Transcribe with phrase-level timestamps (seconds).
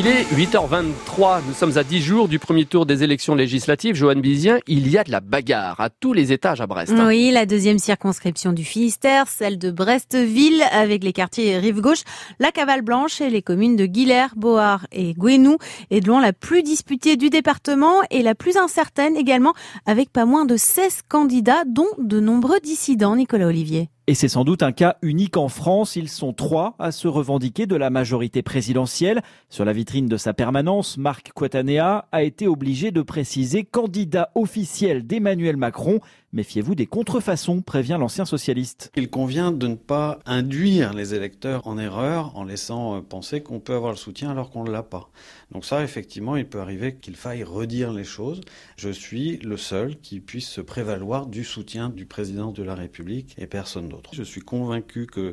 [0.00, 3.96] Il est 8h23, nous sommes à 10 jours du premier tour des élections législatives.
[3.96, 6.92] Joanne Bizien, il y a de la bagarre à tous les étages à Brest.
[6.92, 7.08] Hein.
[7.08, 12.04] Oui, la deuxième circonscription du Finistère, celle de Brestville, avec les quartiers rive gauche,
[12.38, 15.58] la Cavale Blanche et les communes de Guilher, Board et Gouenou,
[15.90, 19.54] est de loin la plus disputée du département et la plus incertaine également,
[19.84, 23.90] avec pas moins de 16 candidats, dont de nombreux dissidents, Nicolas Olivier.
[24.10, 25.94] Et c'est sans doute un cas unique en France.
[25.94, 29.20] Ils sont trois à se revendiquer de la majorité présidentielle.
[29.50, 35.06] Sur la vitrine de sa permanence, Marc Quatanea a été obligé de préciser candidat officiel
[35.06, 36.00] d'Emmanuel Macron.
[36.32, 38.92] Méfiez-vous des contrefaçons, prévient l'ancien socialiste.
[38.96, 43.60] Il convient de ne pas induire les électeurs en erreur en laissant euh, penser qu'on
[43.60, 45.08] peut avoir le soutien alors qu'on ne l'a pas.
[45.52, 48.42] Donc ça, effectivement, il peut arriver qu'il faille redire les choses.
[48.76, 53.34] Je suis le seul qui puisse se prévaloir du soutien du président de la République
[53.38, 53.97] et personne d'autre.
[54.12, 55.32] Je suis convaincu que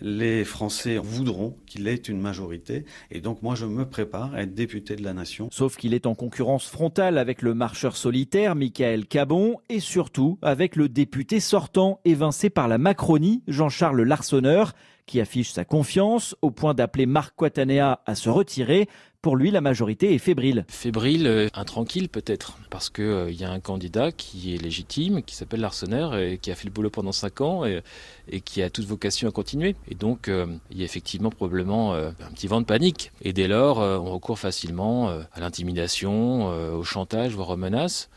[0.00, 4.54] les Français voudront qu'il ait une majorité et donc moi je me prépare à être
[4.54, 5.48] député de la nation.
[5.52, 10.76] Sauf qu'il est en concurrence frontale avec le marcheur solitaire Michael Cabon et surtout avec
[10.76, 14.72] le député sortant évincé par la Macronie Jean-Charles Larsonneur
[15.06, 18.88] qui affiche sa confiance au point d'appeler Marc Quatanea à se retirer.
[19.26, 20.64] Pour lui, la majorité est fébrile.
[20.68, 25.34] Fébrile, euh, intranquille peut-être, parce qu'il euh, y a un candidat qui est légitime, qui
[25.34, 27.82] s'appelle Larsonneur, et qui a fait le boulot pendant cinq ans et,
[28.42, 29.74] qui a toute vocation à continuer.
[29.90, 33.10] Et donc, euh, il y a effectivement probablement un petit vent de panique.
[33.20, 38.08] Et dès lors, on recourt facilement à l'intimidation, au chantage, voire aux menaces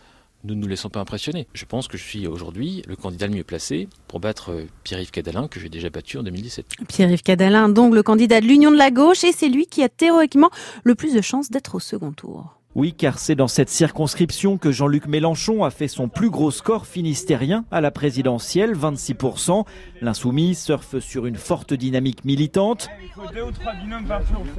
[0.44, 1.48] ne nous laissons pas impressionner.
[1.54, 5.12] Je pense que je suis aujourd'hui le candidat le mieux placé pour battre euh, Pierre-Yves
[5.12, 6.66] Cadalin, que j'ai déjà battu en 2017.
[6.88, 9.90] Pierre-Yves Cadalin, donc le candidat de l'Union de la gauche, et c'est lui qui a
[9.90, 10.50] théoriquement
[10.84, 12.59] le plus de chances d'être au second tour.
[12.76, 16.86] Oui, car c'est dans cette circonscription que Jean-Luc Mélenchon a fait son plus gros score
[16.86, 19.66] finistérien à la présidentielle, 26%.
[20.02, 22.88] L'insoumis surfe sur une forte dynamique militante.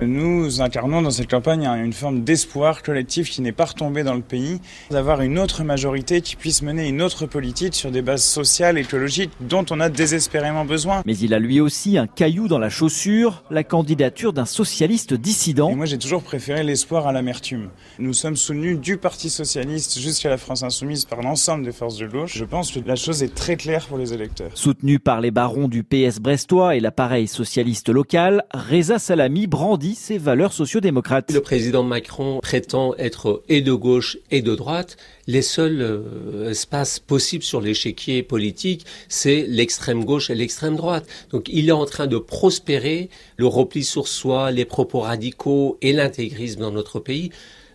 [0.02, 4.22] Nous incarnons dans cette campagne une forme d'espoir collectif qui n'est pas retombé dans le
[4.22, 8.76] pays, d'avoir une autre majorité qui puisse mener une autre politique sur des bases sociales,
[8.76, 11.02] écologiques dont on a désespérément besoin.
[11.06, 15.70] Mais il a lui aussi un caillou dans la chaussure, la candidature d'un socialiste dissident.
[15.70, 17.70] Et moi j'ai toujours préféré l'espoir à l'amertume.
[18.00, 22.06] Nous sommes soutenus du Parti socialiste jusqu'à la France insoumise par l'ensemble des forces de
[22.06, 22.36] gauche.
[22.36, 24.50] Je pense que la chose est très claire pour les électeurs.
[24.54, 30.18] Soutenu par les barons du PS brestois et l'appareil socialiste local, Reza Salami brandit ses
[30.18, 31.30] valeurs sociodémocrates.
[31.32, 34.96] Le président Macron prétend être et de gauche et de droite.
[35.26, 41.06] Les seuls euh, espaces possibles sur l'échiquier politique, c'est l'extrême gauche et l'extrême droite.
[41.30, 45.92] Donc il est en train de prospérer le repli sur soi, les propos radicaux et
[45.92, 47.30] l'intégrisme dans notre pays.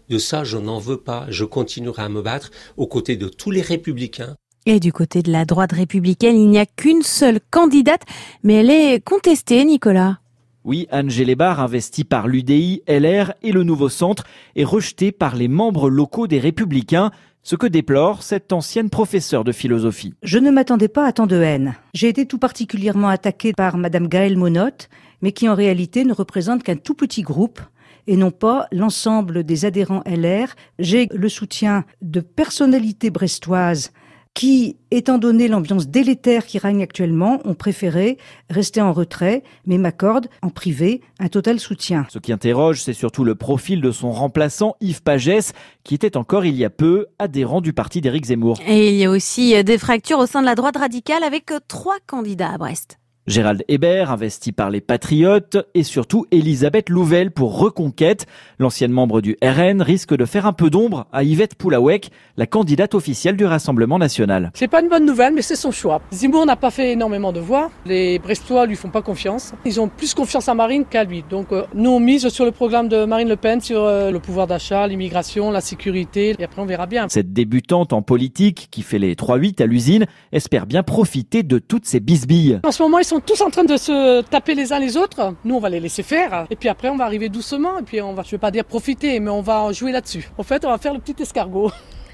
[0.10, 1.26] De ça, je n'en veux pas.
[1.30, 4.36] Je continuerai à me battre aux côtés de tous les républicains.
[4.68, 8.02] Et du côté de la droite républicaine, il n'y a qu'une seule candidate,
[8.44, 10.20] mais elle est contestée, Nicolas.
[10.64, 14.24] Oui, Anne Gélébar, investie par l'UDI, LR et le Nouveau Centre,
[14.56, 17.12] est rejetée par les membres locaux des Républicains,
[17.44, 20.16] ce que déplore cette ancienne professeure de philosophie.
[20.24, 21.76] Je ne m'attendais pas à tant de haine.
[21.94, 24.90] J'ai été tout particulièrement attaquée par Madame Gaëlle Monotte,
[25.26, 27.60] mais qui en réalité ne représente qu'un tout petit groupe
[28.06, 30.50] et non pas l'ensemble des adhérents LR.
[30.78, 33.92] J'ai le soutien de personnalités brestoises
[34.36, 38.20] qui, étant donné l'ambiance délétère qui règne actuellement, ont préféré
[38.52, 42.06] rester en retrait, mais m'accordent en privé un total soutien.
[42.12, 45.54] Ce qui interroge, c'est surtout le profil de son remplaçant, Yves Pagès,
[45.84, 48.60] qui était encore il y a peu adhérent du parti d'Éric Zemmour.
[48.68, 51.98] Et il y a aussi des fractures au sein de la droite radicale avec trois
[52.06, 53.00] candidats à Brest.
[53.28, 58.28] Gérald Hébert, investi par les Patriotes, et surtout Elisabeth Louvel pour Reconquête.
[58.60, 62.94] L'ancienne membre du RN risque de faire un peu d'ombre à Yvette Poulawek, la candidate
[62.94, 64.52] officielle du Rassemblement national.
[64.54, 66.02] C'est pas une bonne nouvelle, mais c'est son choix.
[66.12, 67.72] Zemmour n'a pas fait énormément de voix.
[67.88, 69.54] Les Brestois lui font pas confiance.
[69.66, 71.24] Ils ont plus confiance à Marine qu'à lui.
[71.28, 74.20] Donc, euh, nous, on mise sur le programme de Marine Le Pen, sur euh, le
[74.20, 76.36] pouvoir d'achat, l'immigration, la sécurité.
[76.38, 77.08] Et après, on verra bien.
[77.10, 81.88] Cette débutante en politique, qui fait les 3-8 à l'usine, espère bien profiter de toutes
[81.88, 82.60] ces bisbilles.
[82.64, 85.34] En ce moment, ils sont tous en train de se taper les uns les autres.
[85.44, 86.46] Nous, on va les laisser faire.
[86.50, 87.80] Et puis après, on va arriver doucement.
[87.80, 90.30] Et puis, on va, je vais pas dire profiter, mais on va jouer là-dessus.
[90.38, 91.72] En fait, on va faire le petit escargot.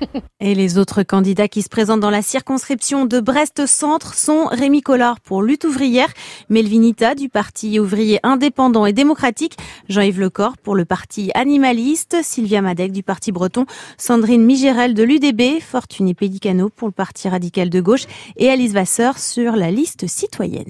[0.40, 5.20] Et les autres candidats qui se présentent dans la circonscription de Brest-Centre sont Rémi Collard
[5.20, 6.10] pour Lutte ouvrière,
[6.50, 9.58] Melvinita du Parti ouvrier indépendant et démocratique,
[9.90, 13.66] Jean-Yves Lecor pour le Parti animaliste, Sylvia Madec du Parti breton,
[13.98, 18.06] Sandrine Migérel de l'UDB, Fortuné Pédicano pour le Parti radical de gauche
[18.38, 20.66] et Alice Vasseur sur la liste citoyenne.